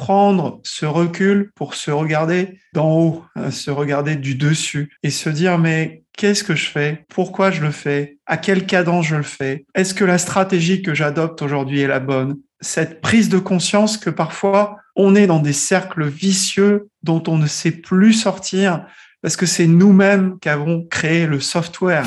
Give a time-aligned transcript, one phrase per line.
[0.00, 5.28] prendre ce recul pour se regarder d'en haut, euh, se regarder du dessus et se
[5.28, 7.04] dire mais qu'est-ce que je fais?
[7.10, 8.16] Pourquoi je le fais?
[8.24, 9.66] À quel cadence je le fais?
[9.74, 12.38] Est-ce que la stratégie que j'adopte aujourd'hui est la bonne?
[12.62, 17.46] Cette prise de conscience que parfois on est dans des cercles vicieux dont on ne
[17.46, 18.86] sait plus sortir
[19.20, 22.06] parce que c'est nous-mêmes qui avons créé le software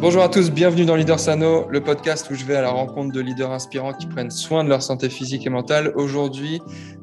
[0.00, 3.12] Bonjour à tous, bienvenue dans Leader Sano, le podcast où je vais à la rencontre
[3.12, 5.92] de leaders inspirants qui prennent soin de leur santé physique et mentale.
[5.94, 6.60] Aujourd'hui,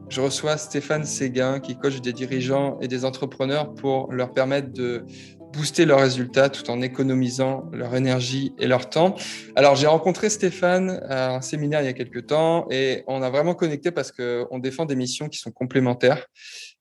[0.10, 5.06] je reçois Stéphane Séguin qui coach des dirigeants et des entrepreneurs pour leur permettre de
[5.54, 9.16] booster leurs résultats tout en économisant leur énergie et leur temps.
[9.56, 13.30] Alors, j'ai rencontré Stéphane à un séminaire il y a quelques temps et on a
[13.30, 16.26] vraiment connecté parce qu'on défend des missions qui sont complémentaires,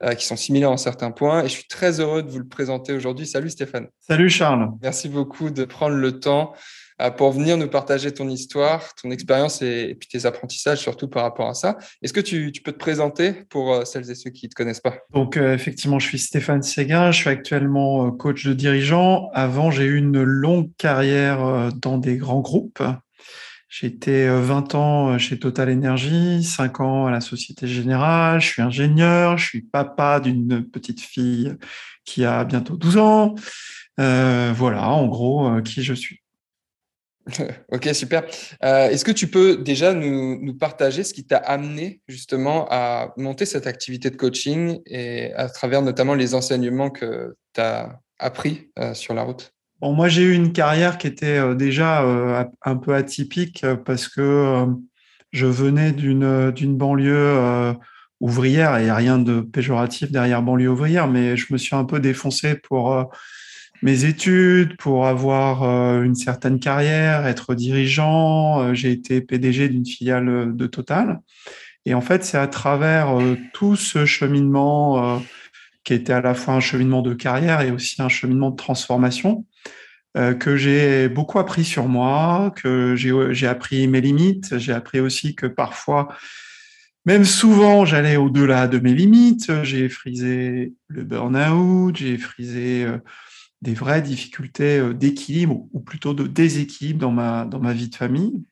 [0.02, 2.48] euh, qui sont similaires en certains points et je suis très heureux de vous le
[2.48, 3.26] présenter aujourd'hui.
[3.26, 3.88] Salut Stéphane.
[4.00, 4.70] Salut Charles.
[4.82, 6.54] Merci beaucoup de prendre le temps
[7.16, 11.48] pour venir nous partager ton histoire, ton expérience et, puis tes apprentissages surtout par rapport
[11.48, 11.78] à ça.
[12.02, 14.80] Est-ce que tu, peux te présenter pour euh, celles et ceux qui ne te connaissent
[14.80, 14.96] pas?
[15.14, 19.30] Donc euh, effectivement, je suis Stéphane Séguin, je suis actuellement coach de dirigeant.
[19.32, 22.82] Avant, j'ai eu une longue carrière dans des grands groupes.
[23.82, 29.38] Été 20 ans chez Total Energy, 5 ans à la Société Générale, je suis ingénieur,
[29.38, 31.54] je suis papa d'une petite fille
[32.04, 33.34] qui a bientôt 12 ans.
[33.96, 36.20] voilà, en gros, qui je suis.
[37.72, 38.24] ok, super.
[38.64, 43.46] Euh, est-ce que tu peux déjà nous, partager ce qui t'a amené justement à monter
[43.46, 48.94] cette activité de coaching et à travers notamment les enseignements que tu as appris euh,
[48.94, 49.52] sur la route?
[49.80, 52.04] Bon, moi, j'ai eu une carrière qui était euh, déjà
[52.62, 54.66] un peu atypique parce que
[55.32, 57.74] je venais d'une banlieue
[58.20, 62.56] ouvrière et rien de péjoratif derrière banlieue ouvrière, mais je me suis un peu défoncé
[62.56, 63.10] pour
[63.82, 68.62] mes études, pour avoir euh, une certaine carrière, être dirigeant.
[68.62, 71.20] Euh, j'ai été PDG d'une filiale de Total.
[71.86, 75.22] Et en fait, c'est à travers euh, tout ce cheminement
[75.84, 79.46] qui était à la fois un cheminement de carrière et aussi un cheminement de transformation,
[80.14, 84.58] que j'ai beaucoup appris sur moi, que j'ai appris mes limites.
[84.58, 86.08] J'ai appris aussi que parfois,
[87.06, 89.62] même souvent, j'allais au-delà de mes limites.
[89.62, 92.86] J'ai frisé le burn-out, j'ai frisé
[93.62, 97.94] des vraies difficultés euh, d'équilibre ou plutôt de déséquilibre dans ma, dans ma vie de
[97.94, 98.42] famille.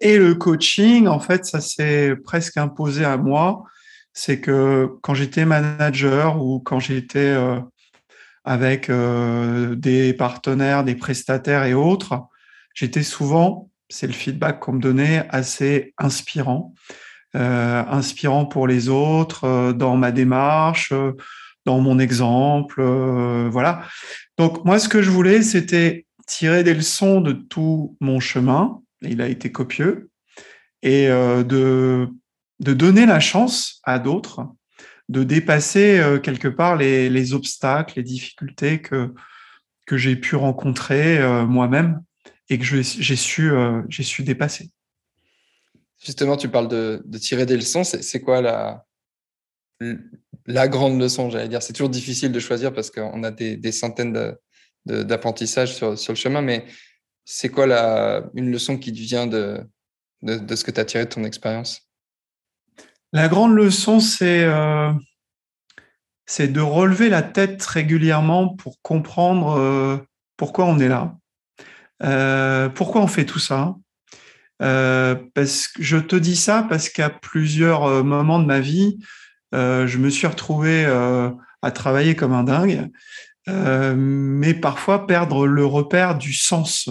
[0.00, 3.64] Et le coaching, en fait, ça s'est presque imposé à moi.
[4.12, 7.60] C'est que quand j'étais manager ou quand j'étais euh,
[8.44, 12.26] avec euh, des partenaires, des prestataires et autres,
[12.74, 16.74] j'étais souvent, c'est le feedback qu'on me donnait, assez inspirant.
[17.34, 20.92] inspirant pour les autres dans ma démarche,
[21.66, 23.84] dans mon exemple, euh, voilà.
[24.38, 28.80] Donc moi, ce que je voulais, c'était tirer des leçons de tout mon chemin.
[29.02, 30.10] Il a été copieux
[30.82, 32.08] et euh, de
[32.60, 34.46] de donner la chance à d'autres
[35.08, 39.12] de dépasser euh, quelque part les, les, obstacles, les difficultés que
[39.86, 42.00] que j'ai pu rencontrer moi-même
[42.48, 42.82] et que j'ai
[43.16, 43.50] su
[43.88, 44.70] su dépasser.
[46.04, 47.82] Justement, tu parles de, de tirer des leçons.
[47.82, 48.84] C'est quoi la,
[50.46, 51.62] la grande leçon, j'allais dire.
[51.62, 54.36] C'est toujours difficile de choisir parce qu'on a des, centaines
[54.86, 56.64] d'apprentissages sur, le chemin, mais
[57.24, 59.60] c'est quoi la, une leçon qui vient de,
[60.22, 61.88] de, ce que tu as tiré de ton expérience?
[63.12, 64.92] La grande leçon, c'est euh,
[66.38, 69.98] de relever la tête régulièrement pour comprendre euh,
[70.36, 71.16] pourquoi on est là,
[72.02, 73.74] euh, pourquoi on fait tout ça?
[74.58, 78.98] parce que je te dis ça parce qu'à plusieurs moments de ma vie,
[79.54, 81.30] euh, je me suis retrouvé euh,
[81.62, 82.88] à travailler comme un dingue,
[83.48, 86.88] euh, mais parfois perdre le repère du sens.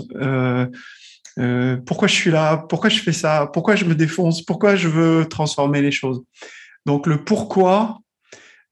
[1.85, 2.57] pourquoi je suis là?
[2.57, 3.49] Pourquoi je fais ça?
[3.53, 4.41] Pourquoi je me défonce?
[4.41, 6.21] Pourquoi je veux transformer les choses?
[6.85, 7.99] Donc le pourquoi,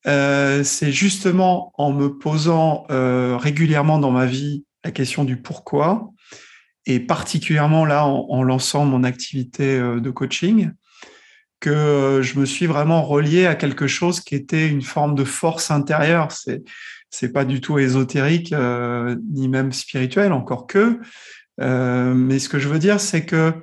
[0.05, 6.09] c'est justement en me posant régulièrement dans ma vie la question du pourquoi,
[6.85, 10.71] et particulièrement là en lançant mon activité de coaching,
[11.59, 15.23] que euh, je me suis vraiment relié à quelque chose qui était une forme de
[15.23, 16.31] force intérieure.
[16.31, 16.63] C'est
[17.09, 20.99] c'est pas du tout ésotérique euh, ni même spirituel, encore que.
[21.61, 23.53] Euh, mais ce que je veux dire, c'est que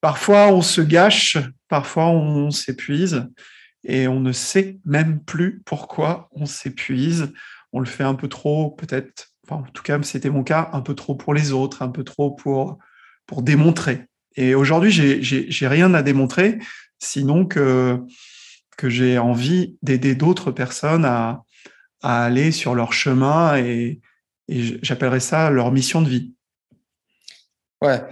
[0.00, 1.38] parfois on se gâche,
[1.68, 3.28] parfois on s'épuise
[3.84, 7.32] et on ne sait même plus pourquoi on s'épuise.
[7.72, 10.82] On le fait un peu trop, peut-être, enfin, en tout cas, c'était mon cas, un
[10.82, 12.78] peu trop pour les autres, un peu trop pour,
[13.26, 14.06] pour démontrer.
[14.36, 16.58] Et aujourd'hui, j'ai rien à démontrer,
[17.02, 18.00] sinon que,
[18.76, 21.42] que j'ai envie d'aider d'autres personnes à,
[22.02, 24.00] à aller sur leur chemin et,
[24.48, 26.34] j'appellerais ça leur mission de vie.
[27.80, 28.02] Ouais,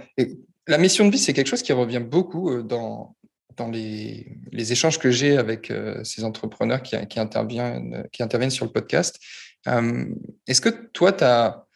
[0.65, 3.15] la mission de vie, c'est quelque chose qui revient beaucoup euh, dans,
[3.57, 8.49] dans les, les échanges que j'ai avec euh, ces entrepreneurs qui, qui, interviennent, qui interviennent
[8.49, 9.19] sur le podcast.
[9.67, 10.05] Euh,
[10.47, 11.67] est-ce que toi, tu as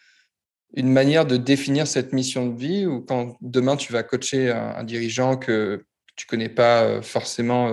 [0.76, 4.84] une manière de définir cette mission de vie ou quand demain tu vas coacher un,
[4.84, 5.86] dirigeant que
[6.16, 7.72] tu connais pas forcément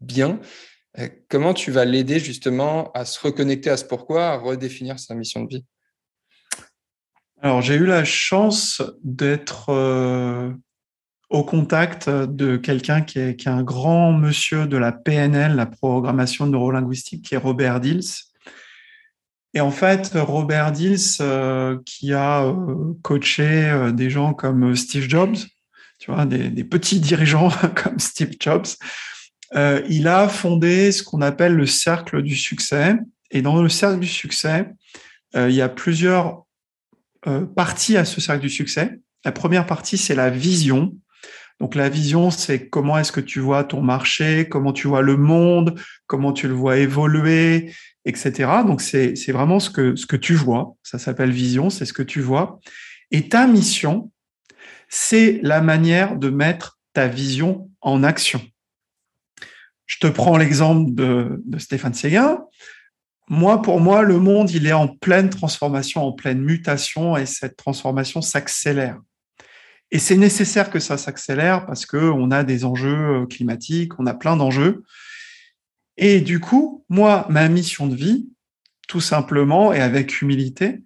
[0.00, 0.40] bien,
[1.28, 5.42] comment tu vas l'aider justement à se reconnecter à ce pourquoi, à redéfinir sa mission
[5.44, 5.64] de vie?
[7.44, 10.50] Alors, j'ai eu la chance d'être euh,
[11.28, 17.22] au contact de quelqu'un qui est, un grand monsieur de la PNL, la programmation neurolinguistique,
[17.22, 18.14] qui est Robert Dills.
[19.52, 25.36] Et en fait, Robert Dills, euh, qui a euh, coaché des gens comme Steve Jobs,
[26.04, 27.50] tu vois, des, petits dirigeants
[27.82, 28.66] comme Steve Jobs,
[29.88, 32.96] il a fondé ce qu'on appelle le cercle du succès.
[33.30, 34.66] Et dans le cercle du succès,
[35.34, 36.44] il y a plusieurs
[37.26, 39.00] euh, partie à ce cercle du succès.
[39.24, 40.94] La première partie, c'est la vision.
[41.58, 45.16] Donc la vision, c'est comment est-ce que tu vois ton marché, comment tu vois le
[45.16, 47.72] monde, comment tu le vois évoluer,
[48.04, 48.50] etc.
[48.66, 50.76] Donc c'est vraiment ce que, ce que tu vois.
[50.82, 52.60] Ça s'appelle vision, c'est ce que tu vois.
[53.10, 54.10] Et ta mission,
[54.96, 58.40] c'est la manière de mettre ta vision en action.
[59.86, 62.44] Je te prends l'exemple de, Stéphane Séguin
[63.26, 67.56] moi, pour moi, le monde, il est en pleine transformation, en pleine mutation, et cette
[67.56, 69.00] transformation s'accélère.
[69.90, 74.12] Et c'est nécessaire que ça s'accélère parce qu'on a des enjeux euh, climatiques, on a
[74.12, 74.82] plein d'enjeux.
[75.96, 78.28] Et du coup, moi, ma mission de vie,
[78.88, 80.82] tout simplement et avec humilité,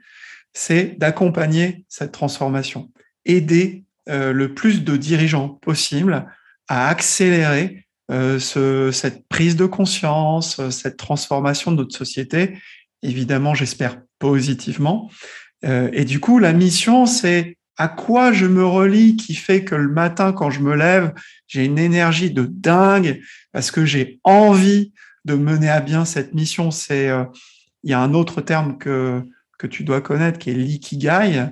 [0.52, 2.92] c'est d'accompagner cette transformation,
[3.24, 6.26] aider euh, le plus de dirigeants possible
[6.68, 12.58] à accélérer euh, ce, cette prise de conscience, euh, cette transformation de notre société,
[13.02, 15.10] évidemment, j'espère positivement.
[15.64, 19.88] Et du coup, la mission, c'est à quoi je me relie qui fait que le
[19.88, 21.12] matin, quand je me lève,
[21.48, 23.20] j'ai une énergie de dingue
[23.52, 24.92] parce que j'ai envie
[25.24, 26.70] de mener à bien cette mission.
[26.70, 27.10] C'est,
[27.82, 29.24] il y a un autre terme que
[29.58, 31.50] que tu dois connaître qui est l'ikigai.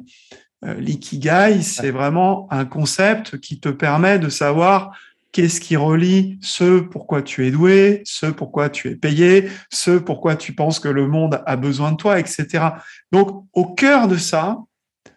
[0.62, 4.92] L'ikigai, c'est vraiment un concept qui te permet de savoir
[5.32, 10.34] qu'est-ce qui relie ce pourquoi tu es doué, ce pourquoi tu es payé, ce pourquoi
[10.34, 12.64] tu penses que le monde a besoin de toi, etc.
[13.12, 14.56] Donc, au cœur de ça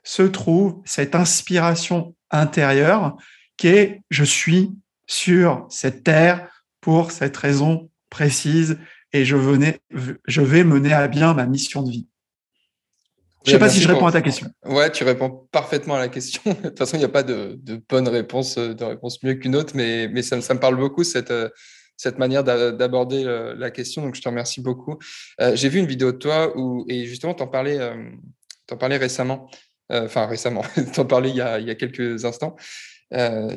[0.04, 3.16] se trouve cette inspiration intérieure
[3.56, 4.72] qui est je suis
[5.08, 6.50] sur cette terre
[6.82, 8.78] pour cette raison précise
[9.14, 9.80] et je, venais,
[10.28, 12.08] je vais mener à bien ma mission de vie.
[13.46, 14.48] Je ne sais pas si je réponds à ta question.
[14.66, 16.42] Ouais, tu réponds parfaitement à la question.
[16.46, 17.60] de toute façon, il n'y a pas de,
[17.90, 21.32] bonne réponse, euh, de réponse mieux qu'une autre, mais, mais ça, me parle beaucoup, cette,
[21.32, 21.50] euh,
[21.96, 24.02] cette manière d'aborder euh, la question.
[24.02, 24.98] Donc, je te remercie beaucoup.
[25.54, 27.80] J'ai vu une vidéo de toi où, et justement, tu en parlais,
[28.72, 29.50] en parlais récemment,
[29.90, 30.64] enfin récemment,
[30.94, 32.56] tu en parlais il y, a, il y a quelques instants,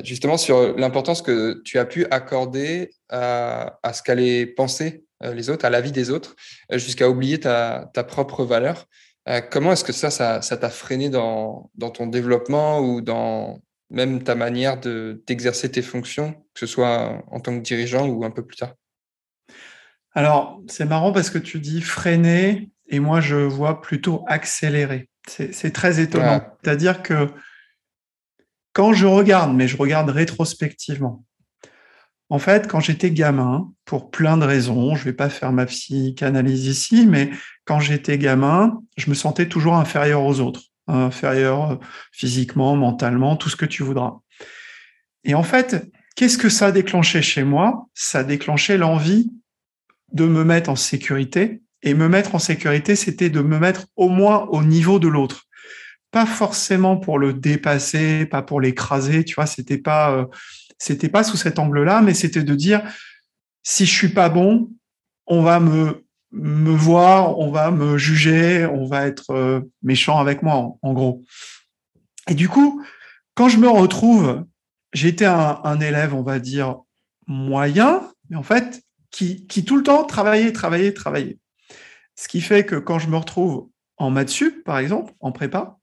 [0.03, 5.65] justement sur l'importance que tu as pu accorder à, à ce qu'allaient penser les autres,
[5.65, 6.35] à la vie des autres,
[6.71, 8.87] jusqu'à oublier ta, ta propre valeur.
[9.29, 14.35] Euh, comment est-ce que ça, ça t'a freiné dans, ton développement ou dans même ta
[14.35, 18.57] manière d'exercer tes fonctions, que ce soit en tant que dirigeant ou un peu plus
[18.57, 18.73] tard?
[20.13, 25.09] Alors, c'est marrant parce que tu dis freiner et moi, je vois plutôt accélérer.
[25.27, 26.41] C'est très étonnant.
[26.63, 27.29] C'est-à-dire que
[28.73, 31.23] quand je regarde, mais je regarde rétrospectivement,
[32.33, 35.67] en fait, quand j'étais gamin, pour plein de raisons, je ne vais pas faire ma
[35.67, 37.29] psychanalyse ici, mais
[37.63, 41.75] quand j'étais gamin, je me sentais toujours inférieur aux autres, inférieur euh,
[42.11, 44.15] physiquement, mentalement, tout ce que tu voudras.
[45.23, 47.87] Et en fait, qu'est-ce que ça a déclenché chez moi?
[47.93, 49.29] Ça a déclenché l'envie
[50.11, 51.61] de me mettre en sécurité.
[51.83, 55.43] Et me mettre en sécurité, c'était de me mettre au moins au niveau de l'autre.
[56.09, 60.25] Pas forcément pour le dépasser, pas pour l'écraser, tu vois, c'était pas euh,
[60.77, 62.81] c'était pas sous cet angle-là, mais c'était de dire
[63.63, 64.71] si je suis pas bon,
[65.25, 66.03] on va me
[66.71, 71.23] voir, on va me juger, on va être euh, méchant avec moi, en, gros.
[72.27, 72.83] Et du coup,
[73.35, 74.45] quand je me retrouve,
[74.93, 76.77] j'étais un, un élève, on va dire
[77.27, 81.37] moyen, mais en fait qui, qui tout le temps travaillait, travaillait, travaillait.
[82.15, 85.77] Ce qui fait que quand je me retrouve en maths sup, par exemple, en prépa,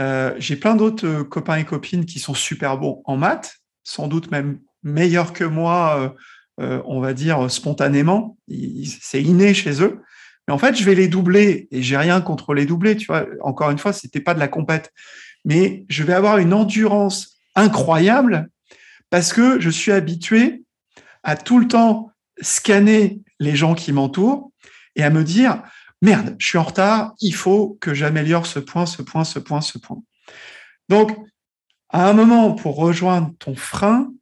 [0.00, 3.57] euh, j'ai plein d'autres euh, copains et copines qui sont super bons en maths,
[3.88, 6.14] sans doute même meilleurs que moi,
[6.58, 8.36] on va dire spontanément.
[9.00, 10.02] C'est inné chez eux.
[10.46, 12.96] Mais en fait, je vais les doubler et j'ai rien contre les doubler.
[12.96, 14.92] Tu vois, encore une fois, c'était pas de la compète,
[15.44, 18.50] mais je vais avoir une endurance incroyable
[19.08, 20.64] parce que je suis habitué
[21.22, 24.52] à tout le temps scanner les gens qui m'entourent
[24.96, 25.62] et à me dire
[26.02, 29.60] merde, je suis en retard, il faut que j'améliore ce point, ce point, ce point,
[29.60, 30.02] ce point.
[30.88, 31.16] Donc,
[31.90, 34.12] à un moment, pour rejoindre ton frein,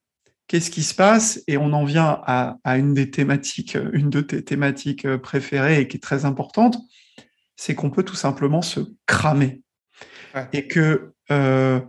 [0.47, 1.43] qu'est-ce qui se passe?
[1.49, 5.97] Et on en vient à, une des thématiques, une de tes thématiques préférées et qui
[5.97, 6.79] est très importante,
[7.57, 9.63] c'est qu'on peut tout simplement se cramer.
[10.53, 11.81] Et que euh,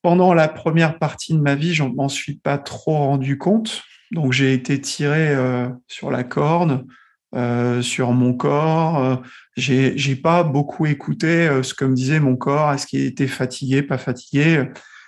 [0.00, 3.82] pendant la première partie de ma vie, je m'en suis pas trop rendu compte.
[4.10, 6.86] Donc j'ai été tiré euh, sur la corde,
[7.34, 9.22] euh, sur mon corps.
[9.56, 12.72] j'ai, j'ai pas beaucoup écouté ce que me disait mon corps.
[12.72, 14.66] Est-ce qu'il était fatigué, pas fatigué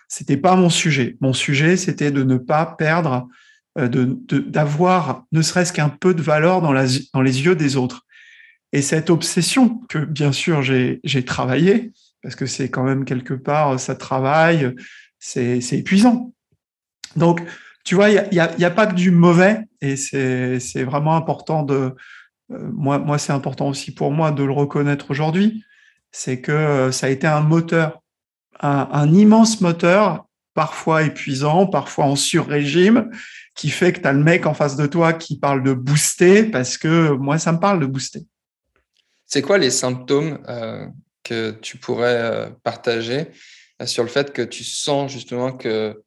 [0.09, 1.16] c'était pas mon sujet.
[1.21, 3.28] Mon sujet, c'était de ne pas perdre,
[3.78, 8.02] euh, de, d'avoir ne serait-ce qu'un peu de valeur dans, les yeux des autres.
[8.73, 13.35] Et cette obsession que, bien sûr, j'ai, j'ai travaillé, parce que c'est quand même quelque
[13.35, 14.75] part, ça travaille,
[15.19, 16.33] c'est, c'est épuisant.
[17.16, 17.43] Donc,
[17.85, 21.95] tu vois, il n'y a, pas que du mauvais, et c'est, vraiment important de...
[22.53, 25.64] Euh, moi, c'est important aussi pour moi de le reconnaître aujourd'hui,
[26.11, 28.00] c'est que euh, ça a été un moteur
[28.61, 33.11] un, immense moteur, parfois épuisant, parfois en sur-régime,
[33.55, 36.45] qui fait que tu as le mec en face de toi qui parle de booster,
[36.45, 38.21] parce que moi, ça me parle de booster.
[39.26, 40.87] C'est quoi les symptômes euh,
[41.25, 43.26] que tu pourrais partager
[43.85, 46.00] sur le fait que tu sens justement que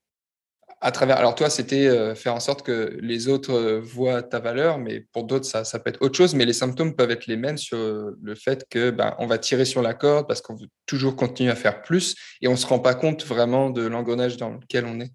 [0.79, 1.17] à travers.
[1.17, 5.01] Alors, toi, c'était euh, faire en sorte que les autres euh, voient ta valeur, mais
[5.11, 6.35] pour d'autres, ça, ça, peut être autre chose.
[6.35, 9.65] Mais les symptômes peuvent être les mêmes sur le fait que ben, on va tirer
[9.65, 12.67] sur la corde parce qu'on veut toujours continuer à faire plus et on ne se
[12.67, 15.11] rend pas compte vraiment de l'engrenage dans lequel on est.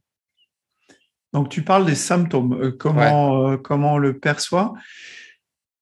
[1.33, 4.75] Donc, tu parles des symptômes, euh, comment, comment on le perçoit?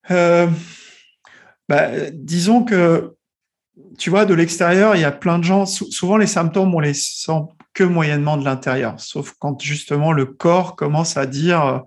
[0.09, 3.15] bah, disons que,
[3.97, 6.95] tu vois, de l'extérieur, il y a plein de gens, souvent les symptômes, on les
[6.95, 7.43] sent
[7.75, 11.79] que moyennement de l'intérieur, sauf quand justement le corps commence à dire euh,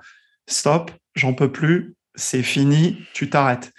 [0.47, 3.71] stop, j'en peux plus, c'est fini, tu t'arrêtes.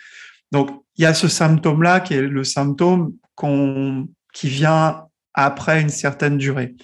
[0.52, 5.88] Donc il y a ce symptôme-là qui est le symptôme qu'on qui vient après une
[5.88, 6.74] certaine durée.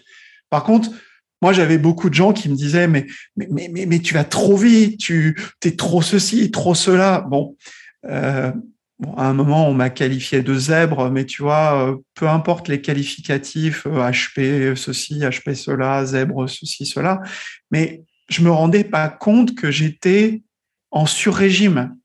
[0.49, 0.91] Par contre,
[1.43, 4.99] moi, j'avais beaucoup de gens qui me disaient mais mais mais tu vas trop vite,
[4.99, 7.21] tu es trop ceci, trop cela.
[7.21, 7.57] Bon,
[8.07, 8.53] euh,
[9.01, 12.69] Bon, à un moment, on m'a qualifié de zèbre, mais tu vois, euh, peu importe
[12.69, 17.23] les qualificatifs, HP euh, ceci, HP cela, zèbre ceci, cela,
[17.71, 20.43] mais je me rendais pas compte que j'étais
[20.91, 21.97] en sur-régime.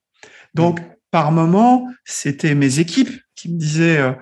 [0.54, 0.80] Donc,
[1.12, 4.14] par moment, c'était mes équipes qui me disaient euh,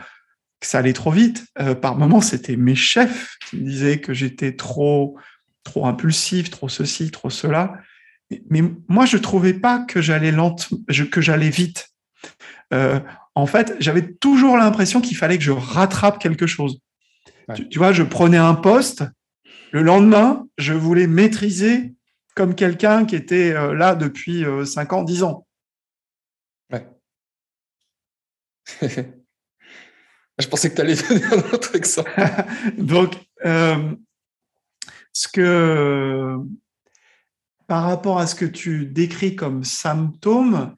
[0.59, 1.45] que ça allait trop vite.
[1.79, 5.15] par moment, c'était mes chefs qui me disaient que j'étais trop,
[5.63, 7.75] trop impulsif, trop ceci, trop cela.
[8.49, 10.69] Mais moi, je trouvais pas que j'allais lente,
[11.11, 11.92] que j'allais vite.
[12.73, 12.99] Euh,
[13.35, 16.79] en fait, j'avais toujours l'impression qu'il fallait que je rattrape quelque chose.
[17.69, 19.03] Tu, vois, je prenais un poste,
[19.71, 21.93] le lendemain, je voulais maîtriser
[22.35, 25.45] comme quelqu'un qui était euh, là depuis 5 euh, ans, 10 ans.
[26.71, 26.87] Ouais.
[28.81, 32.11] je pensais que tu allais donner un autre exemple.
[32.77, 33.15] Donc,
[35.15, 36.37] ce que,
[37.67, 40.75] par rapport à ce que tu décris comme symptômes,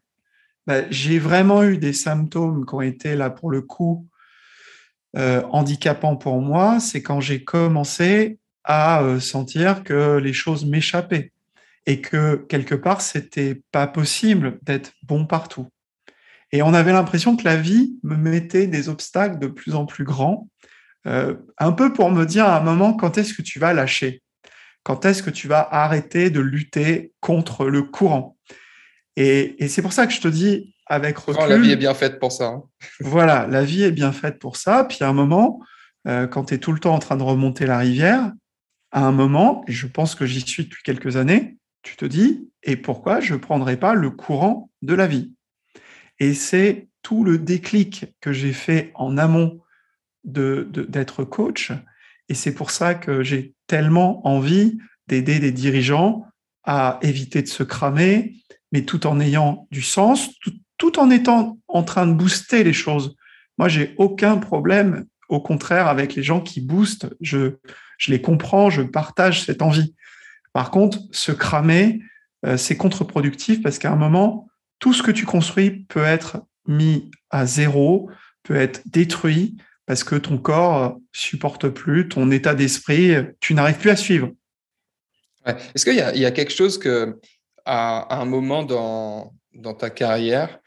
[0.67, 4.07] bah, j'ai vraiment eu des symptômes qui ont été là pour le coup
[5.15, 6.79] euh, handicapants pour moi.
[6.79, 11.31] C'est quand j'ai commencé à euh, sentir que les choses m'échappaient
[11.85, 15.67] et que quelque part c'était pas possible d'être bon partout.
[16.51, 20.03] Et on avait l'impression que la vie me mettait des obstacles de plus en plus
[20.03, 20.49] grands,
[21.07, 24.23] euh, un peu pour me dire à un moment quand est-ce que tu vas lâcher,
[24.83, 28.34] quand est-ce que tu vas arrêter de lutter contre le courant?
[29.15, 31.47] Et, c'est pour ça que je te dis, avec recul.
[31.47, 32.47] la vie est bien faite pour ça.
[32.47, 32.63] Hein.
[32.99, 34.83] voilà, la vie est bien faite pour ça.
[34.83, 35.61] Puis à un moment,
[36.07, 38.31] euh, quand tu es tout le temps en train de remonter la rivière,
[38.91, 42.49] à un moment, et je pense que j'y suis depuis quelques années, tu te dis,
[42.63, 45.33] et pourquoi je ne prendrais pas le courant de la vie?
[46.19, 49.59] Et c'est tout le déclic que j'ai fait en amont
[50.23, 51.71] d'être de, d'être coach.
[52.29, 56.25] Et c'est pour ça que j'ai tellement envie d'aider des dirigeants
[56.63, 58.33] à éviter de se cramer,
[58.71, 60.29] mais tout en ayant du sens,
[60.77, 63.15] tout, en étant en train de booster les choses.
[63.57, 67.07] Moi, j'ai aucun problème, au contraire, avec les gens qui boostent.
[67.21, 67.53] Je,
[67.97, 69.95] je les comprends, je partage cette envie.
[70.53, 72.01] Par contre, se cramer,
[72.45, 74.47] euh, c'est contre-productif parce qu'à un moment,
[74.79, 78.09] tout ce que tu construis peut être mis à zéro,
[78.43, 83.89] peut être détruit parce que ton corps supporte plus, ton état d'esprit, tu n'arrives plus
[83.89, 84.31] à suivre.
[85.45, 87.19] Est-ce qu'il y, a quelque chose que,
[87.65, 90.59] à, un moment dans, dans ta carrière,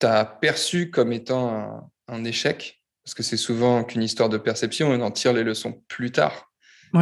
[0.00, 2.82] tu as perçu comme étant un, échec?
[3.04, 6.50] Parce que c'est souvent qu'une histoire de perception, on en tire les leçons plus tard.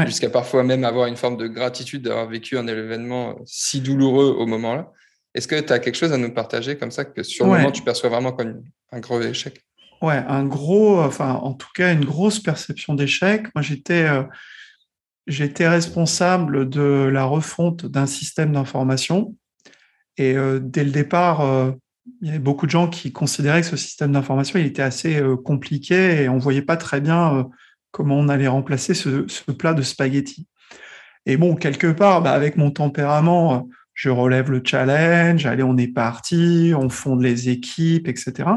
[0.05, 4.45] Jusqu'à parfois même avoir une forme de gratitude d'avoir vécu un événement si douloureux au
[4.47, 4.91] moment-là.
[5.33, 7.71] Est-ce que tu as quelque chose à nous partager comme ça que sur le moment
[7.71, 9.65] tu perçois vraiment comme un gros échec?
[10.03, 13.47] Ouais, un gros, enfin en tout cas une grosse perception d'échec.
[13.55, 14.25] Moi j'étais euh,
[15.27, 19.35] j'étais responsable de la refonte d'un système d'information
[20.17, 21.73] et euh, dès le départ, euh,
[22.21, 25.21] il y avait beaucoup de gens qui considéraient que ce système d'information il était assez
[25.45, 27.49] compliqué et on voyait pas très bien
[27.91, 30.47] comment on allait remplacer ce, plat de spaghettis.
[31.25, 35.89] Et bon, quelque part, bah, avec mon tempérament, je relève le challenge, allez, on est
[35.89, 38.51] parti, on fonde les équipes, etc.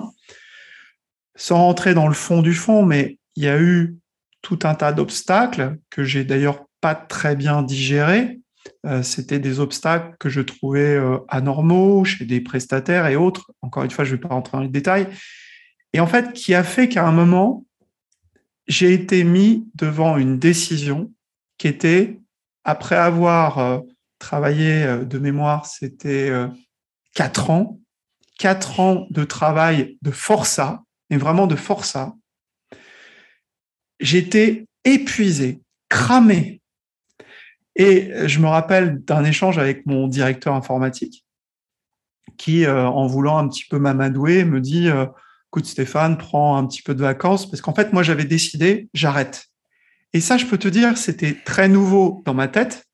[1.35, 3.95] Sans rentrer dans le fond du fond, mais il y a eu
[4.41, 8.39] tout un tas d'obstacles que j'ai d'ailleurs pas très bien digérés.
[8.85, 13.51] Euh, c'était des obstacles que je trouvais euh, anormaux chez des prestataires et autres.
[13.61, 15.07] Encore une fois, je ne vais pas rentrer dans les détails.
[15.93, 17.65] Et en fait, qui a fait qu'à un moment,
[18.67, 21.11] j'ai été mis devant une décision
[21.57, 22.19] qui était,
[22.63, 23.79] après avoir euh,
[24.19, 26.29] travaillé de mémoire, c'était
[27.15, 27.79] quatre ans,
[28.37, 32.13] quatre ans de travail de forçat, et vraiment de forçat,
[33.99, 36.61] j'étais épuisé, cramé.
[37.75, 41.25] Et je me rappelle d'un échange avec mon directeur informatique
[42.37, 44.89] qui, en voulant un petit peu m'amadouer, me dit
[45.47, 49.47] écoute Stéphane, prends un petit peu de vacances, parce qu'en fait, moi, j'avais décidé, j'arrête.
[50.13, 52.85] Et ça, je peux te dire, c'était très nouveau dans ma tête,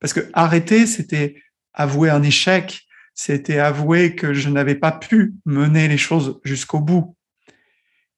[0.00, 1.42] parce que arrêter, c'était
[1.74, 2.82] avouer un échec,
[3.14, 7.16] c'était avouer que je n'avais pas pu mener les choses jusqu'au bout.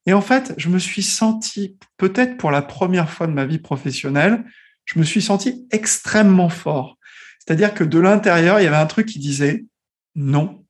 [0.08, 3.58] Et en fait, je me suis senti, peut-être pour la première fois de ma vie
[3.58, 4.42] professionnelle,
[4.86, 6.96] je me suis senti extrêmement fort.
[7.38, 9.66] C'est-à-dire que de l'intérieur, il y avait un truc qui disait
[10.14, 10.64] non,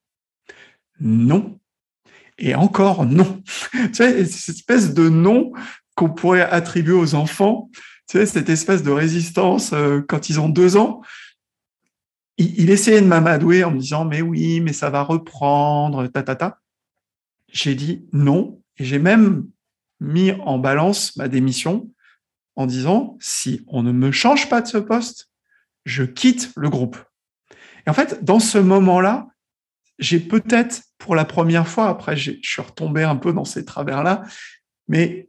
[0.98, 1.60] non,
[2.36, 3.40] et encore non.
[3.70, 5.52] tu sais, cette espèce de non
[5.94, 7.70] qu'on pourrait attribuer aux enfants,
[8.08, 11.00] tu sais, cette espèce de résistance euh, quand ils ont deux ans.
[12.38, 16.34] Il, essayait de m'amadouer en me disant mais oui, mais ça va reprendre, ta ta
[16.34, 16.58] ta.
[17.52, 19.46] J'ai dit non et j'ai même
[20.00, 21.90] mis en balance ma démission
[22.56, 25.28] en disant si on ne me change pas de ce poste,
[25.84, 26.96] je quitte le groupe.
[27.86, 29.28] Et en fait, dans ce moment-là,
[29.98, 34.22] j'ai peut-être pour la première fois, après je suis retombé un peu dans ces travers-là,
[34.86, 35.27] mais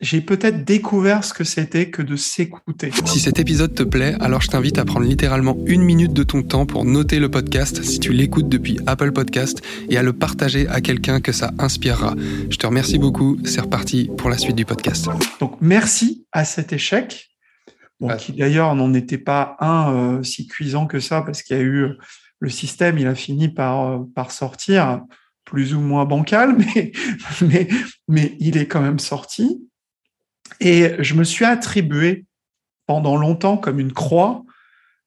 [0.00, 2.90] j'ai peut-être découvert ce que c'était que de s'écouter.
[3.06, 6.42] Si cet épisode te plaît, alors je t'invite à prendre littéralement une minute de ton
[6.42, 10.68] temps pour noter le podcast si tu l'écoutes depuis Apple Podcast et à le partager
[10.68, 12.14] à quelqu'un que ça inspirera.
[12.50, 15.08] Je te remercie beaucoup, c'est reparti pour la suite du podcast.
[15.40, 17.30] Donc merci à cet échec,
[18.18, 21.62] qui d'ailleurs n'en était pas un euh, si cuisant que ça parce qu'il y a
[21.62, 21.88] eu
[22.40, 25.00] le système, il a fini par, euh, par sortir,
[25.44, 26.92] plus ou moins bancal, mais,
[27.40, 27.68] mais,
[28.08, 29.66] mais il est quand même sorti.
[30.60, 32.24] Et je me suis attribué
[32.86, 34.44] pendant longtemps comme une croix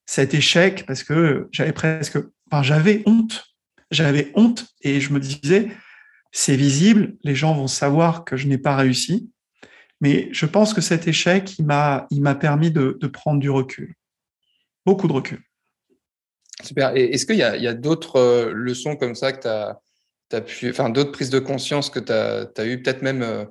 [0.06, 2.18] cet échec parce que j'avais presque,
[2.50, 3.46] enfin, j'avais honte.
[3.90, 5.68] J'avais honte et je me disais,
[6.32, 9.30] c'est visible, les gens vont savoir que je n'ai pas réussi.
[10.00, 13.94] Mais je pense que cet échec, il m'a, il m'a permis de, prendre du recul.
[14.86, 15.42] Beaucoup de recul.
[16.62, 16.96] Super.
[16.96, 21.12] Est-ce qu'il y a, d'autres euh, leçons comme ça que tu as, pu, enfin, d'autres
[21.12, 23.44] prises de conscience que tu as, as eu peut-être même euh,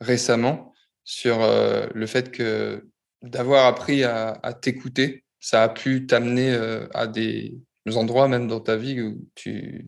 [0.00, 0.69] récemment?
[1.04, 2.86] Sur euh, le fait que
[3.22, 6.54] d'avoir appris à, t'écouter, ça a pu t'amener
[6.94, 7.54] à des
[7.94, 9.86] endroits même dans ta vie où tu,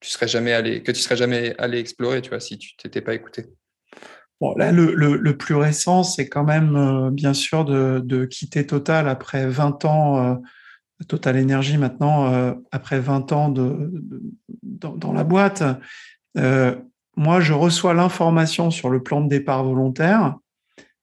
[0.00, 3.00] tu serais jamais allé, que tu serais jamais allé explorer, tu vois, si tu t'étais
[3.00, 3.46] pas écouté.
[4.42, 9.86] Bon, là, le, plus récent, c'est quand même, bien sûr, de, quitter Total après 20
[9.86, 10.42] ans
[11.08, 13.92] Total Energy maintenant, euh, après 20 ans de,
[14.62, 15.62] dans, la boîte,
[16.38, 16.76] euh,
[17.16, 20.36] moi, je reçois l'information sur le plan de départ volontaire.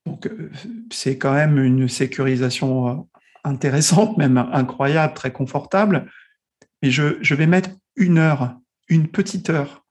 [0.06, 0.52] Donc, euh,
[0.92, 3.08] c'est quand même une sécurisation
[3.44, 6.10] intéressante, même incroyable, très confortable.
[6.82, 8.56] Mais je, vais mettre une heure,
[8.88, 9.86] une petite heure.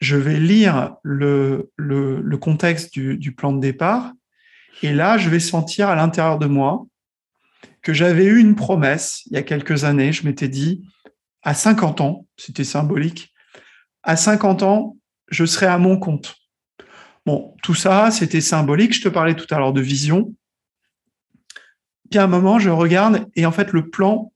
[0.00, 4.12] Je vais lire le, le, contexte du plan de départ.
[4.82, 6.86] Et là, je vais sentir à l'intérieur de moi
[7.82, 10.12] que j'avais eu une promesse il y a quelques années.
[10.12, 10.86] Je m'étais dit,
[11.42, 13.32] à 50 ans, c'était symbolique,
[14.02, 14.96] à 50 ans,
[15.28, 16.36] je serai à mon compte.
[17.24, 18.94] Bon, tout ça, c'était symbolique.
[18.94, 20.34] Je te parlais tout à l'heure de vision.
[22.10, 24.32] Puis à un moment, je regarde et en fait, le plan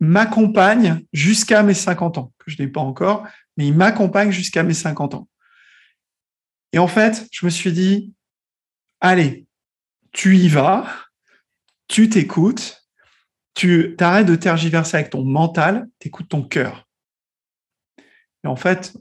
[0.00, 4.74] m'accompagne jusqu'à mes 50 ans, que je n'ai pas encore, mais il m'accompagne jusqu'à mes
[4.74, 5.28] 50 ans.
[6.72, 8.14] Et en fait, je me suis dit,
[9.00, 9.46] allez,
[10.12, 10.86] tu y vas,
[11.88, 12.86] tu t'écoutes,
[13.54, 16.86] tu arrêtes de tergiverser avec ton mental, tu écoutes ton cœur.
[18.44, 18.96] Et en fait,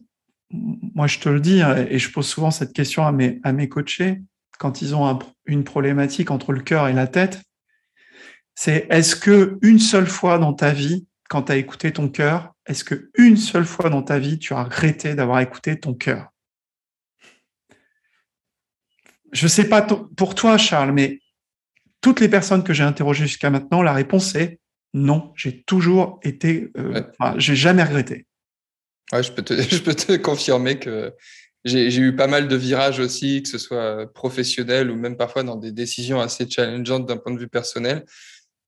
[0.51, 3.51] moi je te le dis, hein, et je pose souvent cette question à mes, à
[3.51, 4.21] mes coachés,
[4.57, 7.41] quand ils ont une problématique entre le cœur et la tête,
[8.55, 12.53] c'est est-ce que une seule fois dans ta vie, quand tu as écouté ton cœur,
[12.65, 16.29] est-ce que une seule fois dans ta vie, tu as regretté d'avoir écouté ton cœur?
[19.33, 21.19] Je ne sais pas pour toi, Charles, mais
[21.99, 24.59] toutes les personnes que j'ai interrogées jusqu'à maintenant, la réponse est
[24.93, 25.33] non.
[25.35, 27.03] J'ai toujours été, euh,
[27.37, 28.25] j'ai jamais regretté.
[29.13, 31.13] Je, peux te, je peux te confirmer que
[31.63, 35.55] j'ai eu pas mal de virages aussi, que ce soit professionnel ou même parfois dans
[35.55, 38.05] des décisions assez challengeantes d'un point de vue personnel.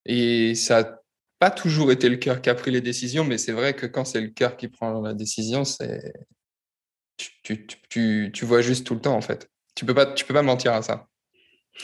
[0.05, 0.99] Et ça n'a
[1.37, 4.05] pas toujours été le cœur qui a pris les décisions, mais c'est vrai que quand
[4.05, 6.11] c'est le cœur qui prend la décision, c'est
[7.43, 9.49] tu, tu, tu, vois juste tout le temps en fait.
[9.75, 11.07] Tu peux tu peux pas mentir à ça.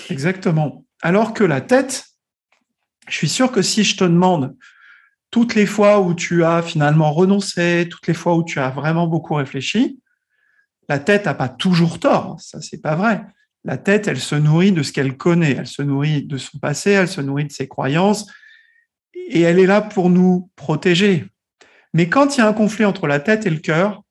[0.10, 0.86] Exactement.
[1.02, 2.06] Alors que la tête,
[3.08, 4.56] je suis sûr que si je te demande
[5.34, 9.08] toutes les fois où tu as finalement renoncé, toutes les fois où tu as vraiment
[9.08, 10.00] beaucoup réfléchi,
[10.88, 12.38] la tête n'a pas toujours tort.
[12.40, 13.26] Ça, c'est pas vrai.
[13.64, 15.56] La tête, elle se nourrit de ce qu'elle connaît.
[15.58, 18.32] Elle se nourrit de son passé, elle se nourrit de ses croyances
[19.16, 21.26] et elle est là pour nous protéger.
[21.96, 24.04] Mais quand il y a un conflit entre la tête et le cœur,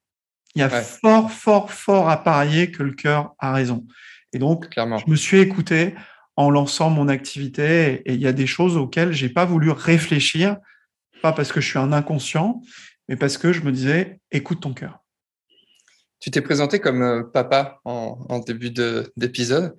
[0.57, 3.87] il y a fort, fort, fort à parier que le cœur a raison.
[4.33, 4.99] Et donc, Clairement.
[4.99, 5.95] je me suis écouté
[6.35, 8.03] en lançant mon activité.
[8.07, 10.57] Et il y a des choses auxquelles j'ai pas voulu réfléchir,
[11.23, 12.61] pas parce que je suis un inconscient,
[13.09, 15.03] mais parce que je me disais, écoute ton cœur.
[16.21, 18.71] Tu t'es présenté comme euh, papa en, début
[19.17, 19.75] d'épisode.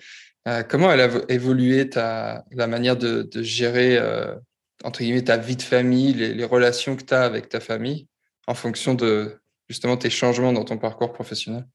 [0.48, 4.36] Euh, comment elle a évolué ta, la manière de, gérer, euh,
[4.84, 8.08] entre guillemets, ta vie de famille, les, les relations que tu as avec ta famille
[8.48, 11.66] en fonction de justement tes changements dans ton parcours professionnel?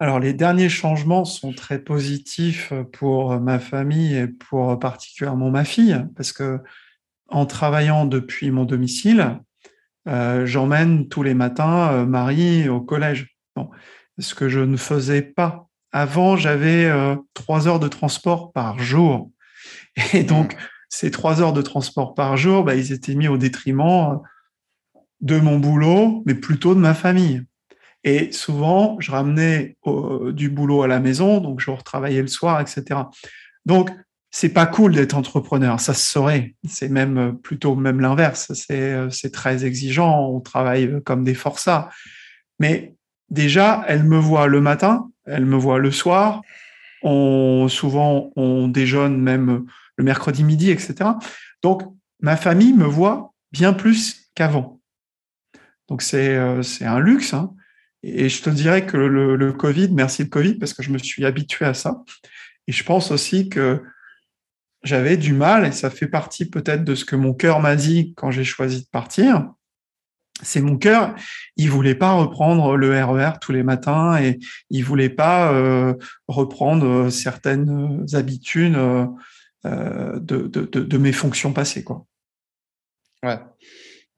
[0.00, 5.96] Alors, les derniers changements sont très positifs pour ma famille et pour particulièrement ma fille,
[6.16, 6.58] parce que
[7.32, 9.38] en travaillant depuis mon domicile,
[10.08, 13.36] euh, j'emmène tous les matins euh, Marie au collège.
[14.18, 15.68] ce que je ne faisais pas.
[15.92, 19.30] Avant, j'avais euh, trois heures de transport par jour.
[20.12, 20.56] Et donc,
[20.88, 24.20] ces trois heures de transport par jour, bah, ils étaient mis au détriment
[25.20, 27.42] de mon boulot, mais plutôt de ma famille.
[28.04, 29.76] Et souvent, je ramenais
[30.32, 33.02] du boulot à la maison, donc je retravaillais le soir, etc.
[33.64, 33.90] Donc,
[34.34, 36.54] c'est pas cool d'être entrepreneur, ça se saurait.
[36.66, 38.50] C'est même plutôt même l'inverse.
[38.54, 41.90] C'est très exigeant, on travaille comme des forçats.
[42.58, 42.94] Mais
[43.28, 46.40] déjà, elle me voit le matin, elle me voit le soir.
[47.02, 49.66] Souvent, on déjeune même
[49.96, 51.10] le mercredi midi, etc.
[51.62, 51.82] Donc,
[52.20, 54.80] ma famille me voit bien plus qu'avant.
[55.88, 57.34] Donc, c'est un luxe.
[57.34, 57.54] Hein.
[58.02, 61.26] Et je te dirais que le, Covid, merci le Covid, parce que je me suis
[61.26, 62.02] habitué à ça.
[62.66, 63.82] Et je pense aussi que
[64.84, 68.14] j'avais du mal, et ça fait partie peut-être de ce que mon cœur m'a dit
[68.16, 69.52] quand j'ai choisi de partir.
[70.42, 71.14] C'est mon cœur,
[71.56, 74.40] il voulait pas reprendre le RER e tous les matins et
[74.70, 75.94] il voulait pas euh,
[76.26, 82.06] reprendre certaines habitudes euh, de, de, mes fonctions passées, quoi.
[83.22, 83.38] Ouais.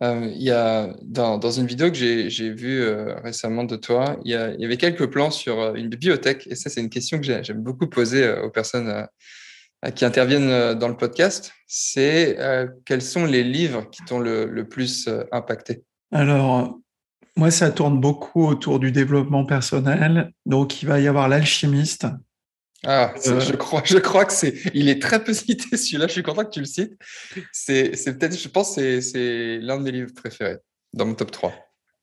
[0.03, 4.33] Euh, il y a, dans, une vidéo que j'ai vue euh, récemment de toi, il
[4.33, 6.47] y, avait quelques plans sur euh, une bibliothèque.
[6.51, 9.07] Et ça, c'est une question que j'aime beaucoup poser aux personnes
[9.95, 11.53] qui interviennent dans le podcast.
[11.67, 12.39] C'est
[12.85, 15.83] quels sont les livres qui t'ont le, le, plus impacté?
[16.13, 16.79] Alors,
[17.37, 20.33] moi, ça tourne beaucoup autour du développement personnel.
[20.47, 22.07] Donc, il va y avoir l'alchimiste,
[22.87, 26.07] ah, euh, je crois, je crois que c'est, il est très peu cité celui-là.
[26.07, 26.95] Je suis content que tu le cites.
[27.53, 30.59] C'est, c'est peut-être, je pense, c'est, c'est l'un de mes livres préférés
[30.93, 31.53] dans mon top 3.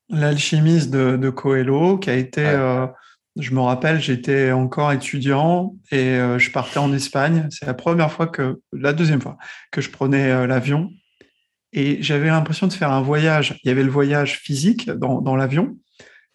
[0.10, 2.88] L'alchimiste de, de Coelho, qui a été, euh,
[3.38, 7.48] je me rappelle, j'étais encore étudiant et euh, je partais en Espagne.
[7.50, 9.38] C'est la première fois que, la deuxième fois
[9.72, 10.92] que je prenais l'avion.
[11.74, 13.58] Et j'avais l'impression de faire un voyage.
[13.64, 15.78] Il y avait le voyage physique dans, l'avion,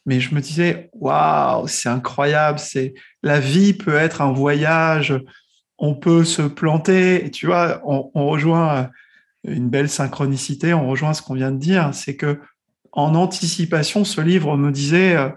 [0.07, 5.15] mais je me disais, waouh, c'est incroyable, c'est la vie peut être un voyage,
[5.79, 8.91] on peut se planter, tu vois, on, rejoint
[9.45, 12.41] une belle synchronicité, on rejoint ce qu'on vient de dire, c'est que
[12.93, 15.29] en anticipation, ce livre me disait, euh,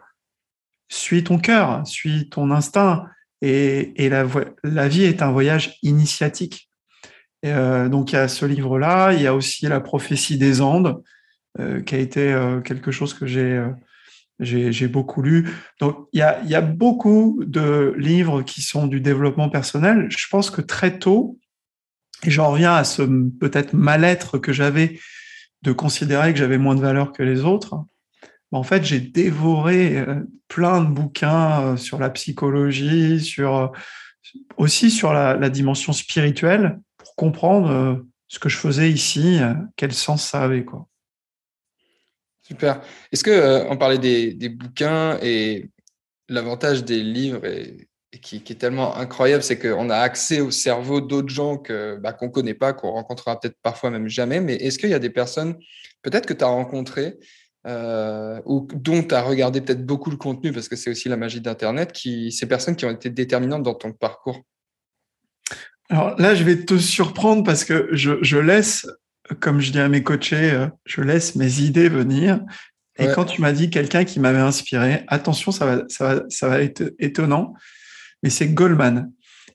[0.90, 3.06] suis ton cœur, suis ton instinct,
[3.42, 4.26] et, la,
[4.64, 6.70] la, vie est un voyage initiatique.
[7.46, 11.02] Euh, donc il y a ce livre-là, il y a aussi la prophétie des Andes,
[11.58, 13.64] euh, qui a été quelque chose que j'ai
[14.40, 15.50] j'ai beaucoup lu.
[15.82, 20.08] Donc, il y a, y a, beaucoup de livres qui sont du développement personnel.
[20.10, 21.38] Je pense que très tôt,
[22.24, 25.00] et j'en reviens à ce peut-être mal-être que j'avais
[25.62, 27.76] de considérer que j'avais moins de valeur que les autres,
[28.52, 33.72] en fait, j'ai dévoré euh, plein de bouquins euh, sur la psychologie, sur
[34.58, 39.40] aussi sur la, dimension spirituelle, pour comprendre ce que je faisais ici,
[39.76, 40.64] quel sens ça avait.
[40.64, 40.88] Quoi.
[42.44, 42.82] Super.
[43.12, 45.72] Est-ce que on parlait des, des, bouquins et
[46.28, 47.88] l'avantage des livres et,
[48.22, 52.30] qui, est tellement incroyable, c'est qu'on a accès au cerveau d'autres gens que bah, qu'on
[52.30, 54.42] connaît pas, qu'on rencontrera peut-être parfois même jamais.
[54.42, 55.58] Mais est-ce qu'il y a des personnes,
[56.02, 57.18] peut-être que tu as rencontrées
[57.70, 61.18] euh, ou dont tu as regardé peut-être beaucoup le contenu, parce que c'est aussi la
[61.18, 64.42] magie d'Internet, qui, ces personnes qui ont été déterminantes dans ton parcours
[65.90, 68.88] Alors là, je vais te surprendre parce que je, je laisse,
[69.40, 72.42] comme je dis à mes coachés, euh, je laisse mes idées venir.
[72.98, 76.50] Et quand tu m'as dit quelqu'un qui m'avait inspiré, attention, ça va, ça va, ça
[76.50, 77.54] va être étonnant,
[78.24, 79.10] mais c'est Goldman.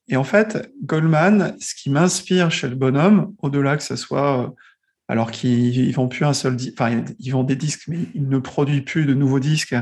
[0.08, 4.48] Et en fait, Goldman, ce qui m'inspire chez le bonhomme, au-delà que ce soit euh,
[5.08, 8.84] alors qu'ils vont plus un seul enfin ils vendent des disques, mais ils ne produisent
[8.84, 9.74] plus de nouveaux disques.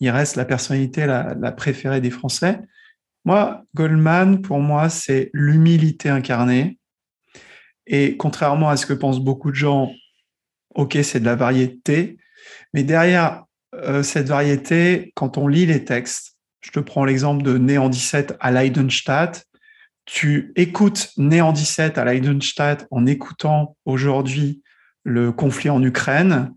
[0.00, 2.60] Il reste la personnalité la, préférée des Français.
[3.24, 6.78] Moi, Goldman, pour moi, c'est l'humilité incarnée.
[7.86, 9.90] Et contrairement à ce que pensent beaucoup de gens,
[10.74, 12.18] ok, c'est de la variété,
[12.74, 17.58] mais derrière euh, cette variété, quand on lit les textes, je te prends l'exemple de
[17.58, 19.45] Né en 17 à Leidenstadt,
[20.06, 24.62] tu écoutes Né en 17 à Leidenstadt en écoutant aujourd'hui
[25.04, 26.52] le conflit en Ukraine,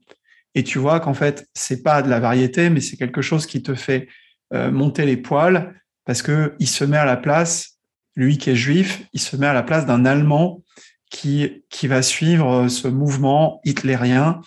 [0.56, 3.62] et tu vois qu'en fait, c'est pas de la variété, mais c'est quelque chose qui
[3.62, 4.08] te fait
[4.54, 7.78] euh, monter les poils parce que il se met à la place,
[8.16, 10.64] lui qui est juif, il se met à la place d'un Allemand
[11.12, 14.42] qui, qui va suivre ce mouvement hitlérien,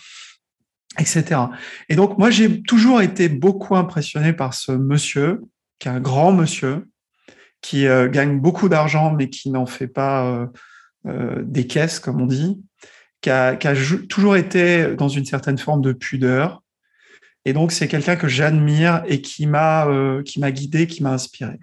[0.99, 1.41] etc.
[1.89, 5.41] Et donc, moi, j'ai toujours été beaucoup impressionné par ce monsieur,
[5.79, 6.85] qui est un grand monsieur,
[7.63, 10.45] qui euh, gagne beaucoup d'argent, mais qui n'en fait pas euh,
[11.07, 12.61] euh, des caisses, comme on dit,
[13.21, 13.57] qui a,
[14.09, 16.61] toujours été dans une certaine forme de pudeur.
[17.45, 19.87] Et donc, c'est quelqu'un que j'admire et qui m'a
[20.25, 21.59] qui m'a guidé, qui m'a inspiré.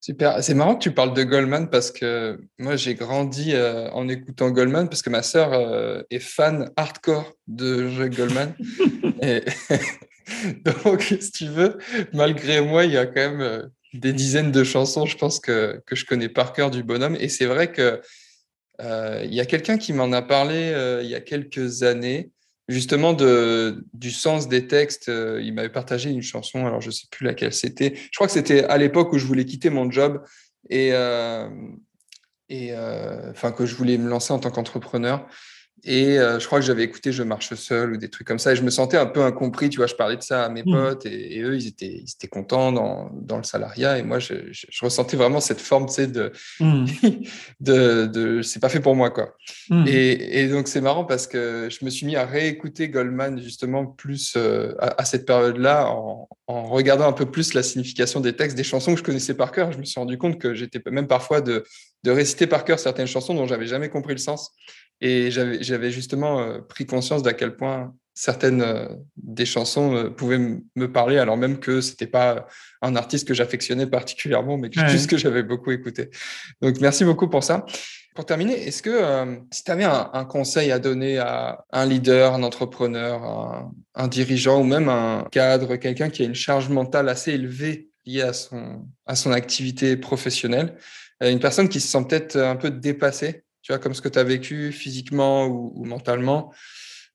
[0.00, 0.42] Super.
[0.42, 4.88] C'est marrant que tu parles de Goldman parce que moi, j'ai grandi en écoutant Goldman
[4.88, 8.54] parce que ma sœur est fan hardcore de Goldman.
[9.22, 9.42] et
[10.84, 11.78] donc, si tu veux,
[12.12, 15.96] malgré moi, il y a quand même des dizaines de chansons, je pense que, que
[15.96, 17.16] je connais par cœur du bonhomme.
[17.18, 18.00] Et c'est vrai que
[18.80, 22.30] euh, y a quelqu'un qui m'en a parlé euh, il y a quelques années,
[22.68, 25.08] justement de, du sens des textes.
[25.08, 27.94] Euh, il m'avait partagé une chanson, alors je ne sais plus laquelle c'était.
[27.94, 30.22] Je crois que c'était à l'époque où je voulais quitter mon job
[30.68, 30.88] et,
[32.48, 35.26] et que je voulais me lancer en tant qu'entrepreneur.
[35.84, 38.52] Et euh, je crois que j'avais écouté Je marche seul ou des trucs comme ça.
[38.52, 39.68] Et je me sentais un peu incompris.
[39.68, 40.72] Tu vois, je parlais de ça à mes mmh.
[40.72, 43.98] potes et, eux, ils étaient, ils étaient contents dans, dans, le salariat.
[43.98, 46.86] Et moi, je, je, ressentais vraiment cette forme, tu sais, de, mmh.
[47.60, 49.36] de, de c'est pas fait pour moi, quoi.
[49.70, 49.84] Mmh.
[49.86, 53.86] Et, et, donc, c'est marrant parce que je me suis mis à réécouter Goldman, justement,
[53.86, 58.56] plus euh, à, cette période-là, en, en, regardant un peu plus la signification des textes,
[58.56, 59.72] des chansons que je connaissais par cœur.
[59.72, 61.64] Je me suis rendu compte que j'étais même parfois de,
[62.02, 64.52] de réciter par cœur certaines chansons dont j'avais jamais compris le sens.
[65.00, 70.38] Et j'avais justement euh, pris conscience d'à quel point certaines euh, des chansons euh, pouvaient
[70.38, 72.46] me parler, alors même que c'était pas
[72.80, 76.08] un artiste que j'affectionnais particulièrement, mais juste que j'avais beaucoup écouté.
[76.62, 77.66] Donc, merci beaucoup pour ça.
[78.14, 78.98] Pour terminer, est-ce que
[79.50, 84.58] si tu avais un, conseil à donner à un leader, un entrepreneur, un, un dirigeant
[84.58, 88.86] ou même un cadre, quelqu'un qui a une charge mentale assez élevée liée à son,
[89.04, 90.78] à son activité professionnelle,
[91.20, 94.20] une personne qui se sent peut-être un peu dépassée tu vois, comme ce que tu
[94.20, 96.52] as vécu physiquement ou, mentalement.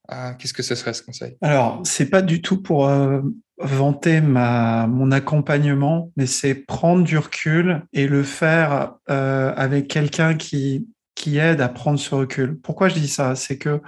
[0.10, 1.38] Ah, qu'est-ce que ce serait ce conseil?
[1.40, 3.22] Alors, c'est pas du tout pour euh,
[3.58, 10.36] vanter ma, mon accompagnement, mais c'est prendre du recul et le faire euh, avec quelqu'un
[10.36, 12.60] qui, qui aide à prendre ce recul.
[12.60, 13.38] Pourquoi je dis ça?
[13.38, 13.80] C'est que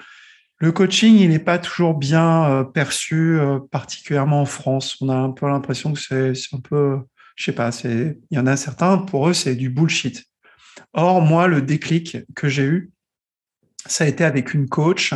[0.60, 3.40] le coaching, il n'est pas toujours bien euh, perçu,
[3.72, 4.96] particulièrement en France.
[5.02, 7.00] On a un peu l'impression que c'est un peu,
[7.36, 10.24] je sais pas, il y en a certains, pour eux, c'est du bullshit.
[10.94, 12.92] Or, moi, le déclic que j'ai eu,
[13.86, 15.14] ça a été avec une coach.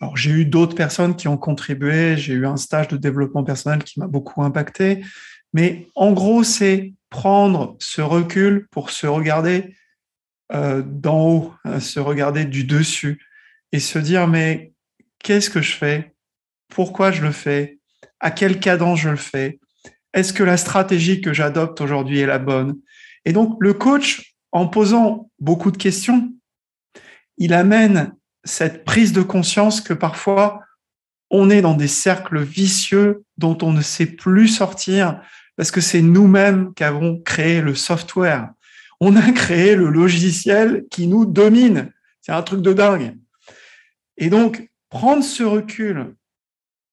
[0.00, 2.16] Alors, j'ai eu d'autres personnes qui ont contribué.
[2.16, 5.04] J'ai eu un stage de développement personnel qui m'a beaucoup impacté.
[5.52, 9.74] Mais en gros, c'est prendre ce recul pour se regarder
[10.52, 13.20] euh, d'en haut, euh, se regarder du dessus
[13.72, 14.72] et se dire, mais
[15.22, 16.12] qu'est-ce que je fais?
[16.68, 17.78] Pourquoi je le fais?
[18.20, 19.58] À quel cadence je le fais?
[20.12, 22.76] Est-ce que la stratégie que j'adopte aujourd'hui est la bonne?
[23.24, 26.32] Et donc, le coach, en posant beaucoup de questions,
[27.36, 28.14] il amène
[28.44, 30.60] cette prise de conscience que parfois
[31.28, 35.20] on est dans des cercles vicieux dont on ne sait plus sortir
[35.56, 38.50] parce que c'est nous-mêmes qui avons créé le software.
[39.00, 41.92] On a créé le logiciel qui nous domine.
[42.20, 43.16] C'est un truc de dingue.
[44.16, 46.14] Et donc, prendre ce recul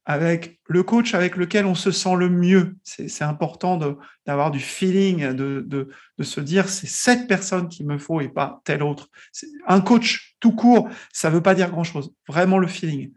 [0.05, 2.75] avec le coach avec lequel on se sent le mieux.
[2.83, 3.77] C'est important
[4.25, 5.89] d'avoir du feeling, de,
[6.21, 9.09] se dire c'est cette personne qu'il me faut et pas telle autre.
[9.67, 12.13] Un coach tout court, ça ne veut pas dire grand-chose.
[12.27, 13.13] Vraiment le feeling.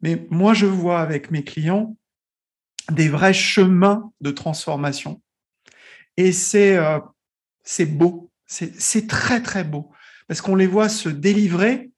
[0.00, 1.96] Mais moi, je vois avec mes clients
[2.90, 5.20] des vrais chemins de transformation.
[6.16, 6.98] Et c'est euh,
[7.86, 9.90] beau, c'est très très beau,
[10.26, 11.90] parce qu'on les voit se délivrer,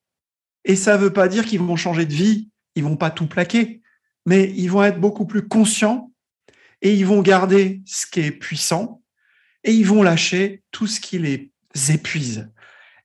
[0.65, 3.27] et ça ne veut pas dire qu'ils vont changer de vie, ils vont pas tout
[3.27, 3.82] plaquer,
[4.27, 6.11] mais ils vont être beaucoup plus conscients,
[6.81, 9.03] et ils vont garder ce qui est puissant,
[9.65, 11.51] et ils vont lâcher tout ce qui les
[11.91, 12.51] épuise.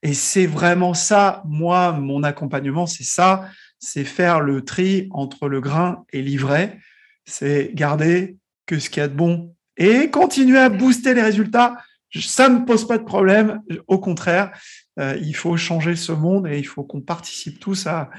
[0.02, 5.60] Et c'est vraiment ça, moi, mon accompagnement, c'est ça, c'est faire le tri entre le
[5.60, 6.78] grain et l'ivraie,
[7.24, 11.76] c'est garder que ce qu'il y a de bon et continuer à booster les résultats.
[12.14, 13.62] Ça ne pose pas de problème.
[13.86, 14.50] Au contraire,
[14.98, 18.10] euh, il faut changer ce monde et il faut qu'on participe tous à,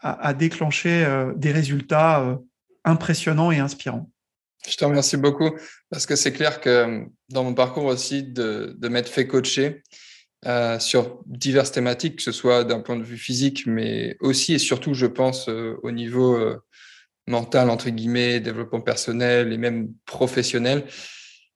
[0.00, 2.36] à, déclencher euh, des résultats euh,
[2.84, 4.10] impressionnants et inspirants.
[4.68, 5.50] Je te remercie beaucoup
[5.90, 9.82] parce que c'est clair que dans mon parcours aussi de, m'être fait coacher
[10.78, 14.94] sur diverses thématiques, que ce soit d'un point de vue physique, mais aussi et surtout,
[14.94, 16.38] je pense, au niveau
[17.26, 20.84] mental, entre guillemets, développement personnel et même professionnel,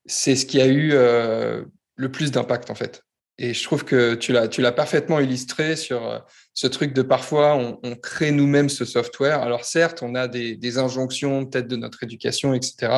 [0.07, 1.65] c'est ce qui a eu euh,
[1.97, 3.03] le plus d'impact en fait.
[3.43, 6.19] Et je trouve que tu l'as, parfaitement illustré sur euh,
[6.53, 9.41] ce truc de parfois on, crée nous-mêmes ce software.
[9.41, 12.93] Alors certes, on a des, des injonctions peut-être de notre éducation, etc.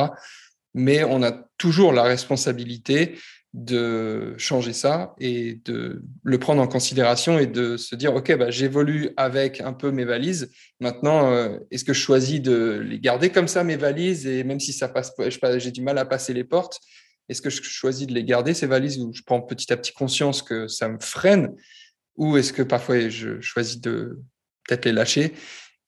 [0.73, 3.15] Mais on a toujours la responsabilité
[3.53, 8.49] de changer ça et de le prendre en considération et de se dire ok bah,
[8.49, 13.29] j'évolue avec un peu mes valises maintenant euh, est-ce que je choisis de les garder
[13.29, 15.13] comme ça mes valises et même si ça passe
[15.57, 16.79] j'ai du mal à passer les portes
[17.29, 19.93] est-ce que je choisis de les garder ces valises ou je prends petit à petit
[19.93, 21.55] conscience que ça me freine?
[22.17, 24.19] Ou est-ce que parfois je choisis de
[24.67, 25.33] peut-être les lâcher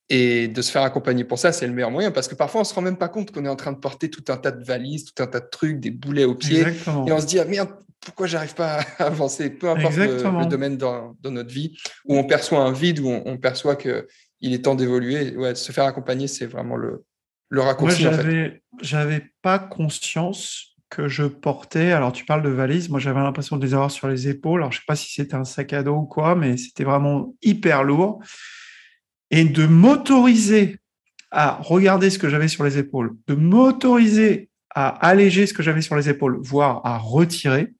[0.09, 2.63] et de se faire accompagner pour ça, c'est le meilleur moyen parce que parfois on
[2.63, 4.63] se rend même pas compte qu'on est en train de porter tout un tas de
[4.63, 6.63] valises, tout un tas de trucs, des boulets aux pieds.
[7.07, 7.69] Et on se dit, ah merde,
[7.99, 9.49] pourquoi j'arrive pas à avancer?
[9.49, 13.75] Peu importe le, domaine dans, notre vie, où on perçoit un vide, où on, perçoit
[13.75, 15.35] qu'il est temps d'évoluer.
[15.35, 17.03] Ouais, se faire accompagner, c'est vraiment le,
[17.49, 18.03] le raccourci.
[18.03, 21.91] Moi, j'avais, j'avais pas conscience que je portais.
[21.91, 22.89] Alors, tu parles de valises.
[22.89, 24.61] Moi, j'avais l'impression de les avoir sur les épaules.
[24.61, 27.33] Alors, je sais pas si c'était un sac à dos ou quoi, mais c'était vraiment
[27.41, 28.21] hyper lourd
[29.31, 30.79] et de m'autoriser
[31.31, 35.81] à regarder ce que j'avais sur les épaules, de m'autoriser à alléger ce que j'avais
[35.81, 37.73] sur les épaules, voire à retirer.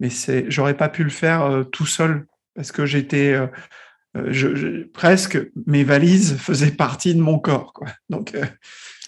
[0.00, 3.46] Mais c'est, j'aurais pas pu le faire euh, tout seul parce que j'étais euh,
[4.16, 7.72] euh, je, presque mes valises faisaient partie de mon corps.
[7.72, 7.88] Quoi.
[8.10, 8.36] Donc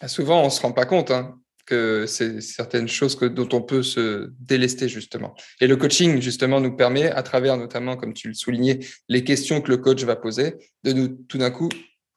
[0.00, 1.10] ah, souvent on se rend pas compte.
[1.10, 5.34] Hein que c'est certaines choses que, dont on peut se délester justement.
[5.60, 9.60] Et le coaching justement nous permet, à travers notamment, comme tu le soulignais, les questions
[9.60, 11.68] que le coach va poser, de nous tout d'un coup,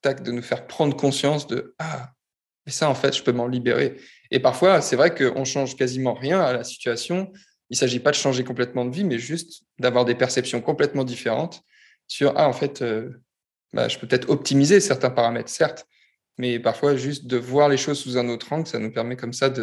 [0.01, 2.12] tac, de nous faire prendre conscience de ah,
[2.65, 3.97] mais ça en fait, je peux m'en libérer.
[4.31, 7.31] Et parfois, c'est vrai qu'on change quasiment rien à la situation.
[7.71, 11.63] Il s'agit pas de changer complètement de vie, mais juste d'avoir des perceptions complètement différentes
[12.07, 13.09] sur ah en fait, euh,
[13.73, 15.88] bah, je peux peut-être optimiser certains paramètres, certes,
[16.39, 19.34] mais parfois juste de voir les choses sous un autre angle, ça nous permet comme
[19.34, 19.54] ça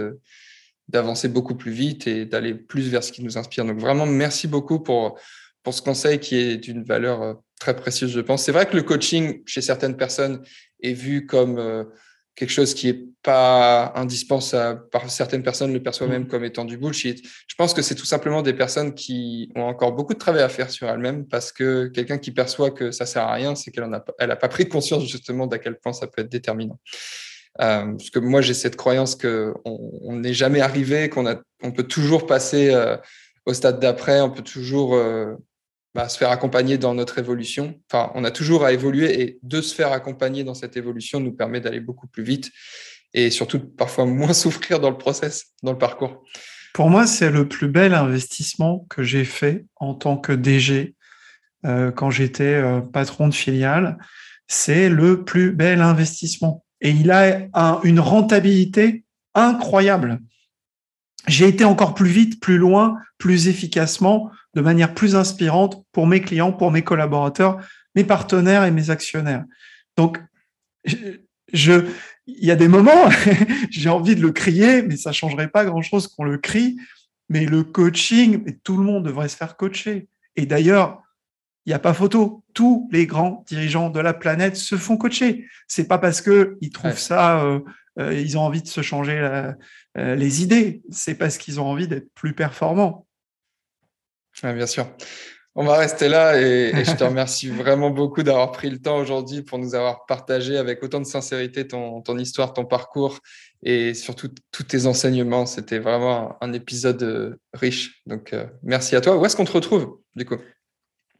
[0.88, 3.64] d'avancer beaucoup plus vite et d'aller plus vers ce qui nous inspire.
[3.64, 5.18] Donc vraiment, merci beaucoup pour,
[5.62, 8.44] pour ce conseil qui est d'une valeur euh, très précieuse, je pense.
[8.44, 10.42] C'est vrai que le coaching chez certaines personnes
[10.82, 11.84] est vu comme euh,
[12.36, 14.88] quelque chose qui est pas indispensable.
[14.90, 16.28] Par certaines personnes le perçoivent même mm.
[16.28, 17.26] comme étant du bullshit.
[17.48, 20.48] Je pense que c'est tout simplement des personnes qui ont encore beaucoup de travail à
[20.48, 23.86] faire sur elles-mêmes parce que quelqu'un qui perçoit que ça sert à rien, c'est qu'elle
[23.86, 26.78] n'a elle a pas pris conscience justement d'à quel point ça peut être déterminant.
[27.60, 31.24] Euh, parce que moi, j'ai cette croyance qu'on n'est jamais arrivé, qu'on
[31.62, 32.96] on peut toujours passer euh,
[33.46, 35.34] au stade d'après, on peut toujours euh,
[35.96, 37.80] bah, se faire accompagner dans notre évolution.
[37.90, 41.32] Enfin, on a toujours à évoluer et de se faire accompagner dans cette évolution nous
[41.32, 42.50] permet d'aller beaucoup plus vite
[43.14, 46.22] et surtout parfois moins souffrir dans le process, dans le parcours.
[46.74, 50.94] Pour moi, c'est le plus bel investissement que j'ai fait en tant que DG
[51.64, 53.96] euh, quand j'étais euh, patron de filiale.
[54.48, 56.62] C'est le plus bel investissement.
[56.82, 57.48] Et il a
[57.84, 59.02] une rentabilité
[59.34, 60.20] incroyable.
[61.26, 66.22] J'ai été encore plus vite, plus loin, plus efficacement de manière plus inspirante pour mes
[66.22, 67.58] clients, pour mes collaborateurs,
[67.94, 69.44] mes partenaires et mes actionnaires.
[69.98, 70.18] Donc,
[71.52, 71.84] je,
[72.26, 73.10] il y a des moments,
[73.70, 76.78] j'ai envie de le crier, mais ça changerait pas grand-chose qu'on le crie.
[77.28, 80.08] Mais le coaching, tout le monde devrait se faire coacher.
[80.36, 81.02] Et d'ailleurs,
[81.66, 82.42] il n'y a pas photo.
[82.54, 85.44] Tous les grands dirigeants de la planète se font coacher.
[85.68, 87.60] C'est pas parce que ils trouvent ça, euh,
[87.98, 89.18] euh, ils ont envie de se changer
[89.98, 90.82] euh, les idées.
[90.90, 93.05] C'est parce qu'ils ont envie d'être plus performants
[94.42, 94.86] bien sûr.
[95.58, 99.40] On va rester là et, je te remercie vraiment beaucoup d'avoir pris le temps aujourd'hui
[99.40, 103.20] pour nous avoir partagé avec autant de sincérité ton, histoire, ton parcours
[103.62, 105.46] et surtout tous tes enseignements.
[105.46, 108.02] C'était vraiment un, épisode euh, riche.
[108.04, 109.16] Donc, euh, merci à toi.
[109.16, 110.36] Où est-ce qu'on te retrouve du coup?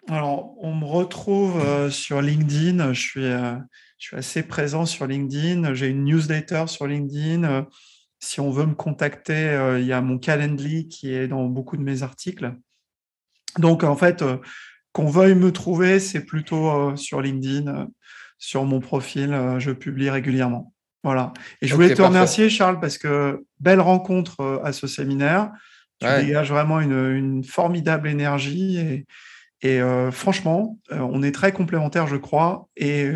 [0.07, 2.93] Alors, on me retrouve euh, sur LinkedIn.
[2.93, 5.73] Je suis, je suis assez présent sur LinkedIn.
[5.73, 7.67] J'ai une newsletter sur LinkedIn.
[8.21, 11.83] Si on veut me contacter, il y a mon Calendly qui est dans beaucoup de
[11.83, 12.55] mes articles.
[13.59, 14.36] Donc, en fait, euh,
[14.92, 17.84] qu'on veuille me trouver, c'est plutôt euh, sur LinkedIn, euh,
[18.38, 20.72] sur mon profil, je publie régulièrement.
[21.02, 21.32] Voilà.
[21.62, 25.52] Et je voulais te remercier, Charles, parce que belle rencontre à ce séminaire.
[26.00, 29.07] Tu dégages vraiment une, formidable énergie et,
[29.62, 29.80] et
[30.12, 32.68] franchement, on est très complémentaires, je crois.
[32.76, 33.11] Et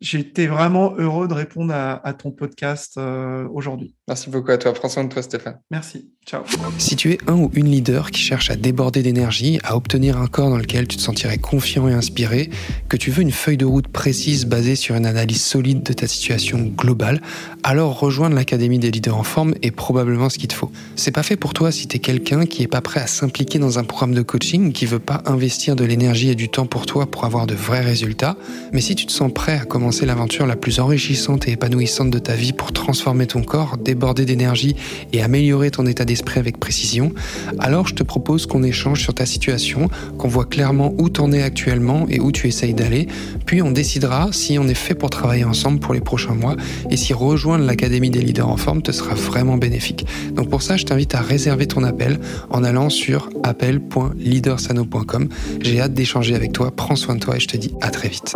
[0.00, 3.94] J'étais vraiment heureux de répondre à, ton podcast euh, aujourd'hui.
[4.06, 4.72] Merci beaucoup à toi.
[4.74, 5.60] Prends soin de toi, Stéphane.
[5.70, 6.10] Merci.
[6.26, 6.42] Ciao.
[6.78, 10.26] Si tu es un ou une leader qui cherche à déborder d'énergie, à obtenir un
[10.26, 12.50] corps dans lequel tu te sentirais confiant et inspiré,
[12.88, 16.06] que tu veux une feuille de route précise basée sur une analyse solide de ta
[16.06, 17.22] situation globale,
[17.62, 20.72] alors rejoindre l'Académie des leaders en forme est probablement ce qu'il te faut.
[20.96, 23.58] C'est pas fait pour toi si tu es quelqu'un qui est pas prêt à s'impliquer
[23.58, 26.86] dans un programme de coaching, qui veut pas investir de l'énergie et du temps pour
[26.86, 28.36] toi pour avoir de vrais résultats,
[28.72, 32.18] mais si tu te sens prêt à commencer l'aventure la plus enrichissante et épanouissante de
[32.18, 34.76] ta vie pour transformer ton corps, déborder d'énergie
[35.12, 37.12] et améliorer ton état d'esprit avec précision,
[37.58, 41.42] alors je te propose qu'on échange sur ta situation, qu'on voit clairement où t'en es
[41.42, 43.08] actuellement et où tu essayes d'aller,
[43.44, 46.56] puis on décidera si on est fait pour travailler ensemble pour les prochains mois
[46.88, 50.06] et si rejoindre l'Académie des leaders en forme te sera vraiment bénéfique.
[50.32, 52.18] Donc pour ça, je t'invite à réserver ton appel
[52.48, 55.28] en allant sur appel.leadersano.com.
[55.60, 58.08] J'ai hâte d'échanger avec toi, prends soin de toi et je te dis à très
[58.08, 58.34] vite.